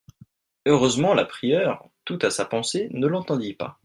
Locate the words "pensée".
2.43-2.87